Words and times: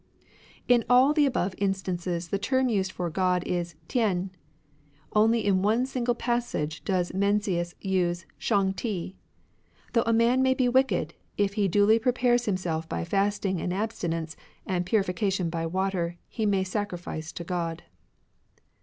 In 0.67 0.83
all 0.89 1.13
the 1.13 1.27
above 1.27 1.53
instances 1.59 2.29
the 2.29 2.39
term 2.39 2.69
used 2.69 2.91
for 2.91 3.11
God 3.11 3.43
is 3.45 3.75
THen, 3.87 4.31
Only 5.15 5.45
in 5.45 5.61
one 5.61 5.85
single 5.85 6.15
passage 6.15 6.83
does 6.83 7.11
Mencius 7.13 7.75
use 7.81 8.25
Shang 8.39 8.73
Ti:—" 8.73 9.15
Though 9.93 10.01
a 10.07 10.11
man 10.11 10.41
be 10.55 10.67
wicked, 10.67 11.13
if 11.37 11.53
he 11.53 11.67
duly 11.67 11.99
prepares 11.99 12.45
himself 12.45 12.89
by 12.89 13.03
fasting 13.05 13.61
and 13.61 13.71
abstinence 13.71 14.35
and 14.65 14.87
purification 14.87 15.51
by 15.51 15.67
water, 15.67 16.17
he 16.27 16.47
may 16.47 16.63
sacrifice 16.63 17.31
to 17.33 17.43
God." 17.43 17.83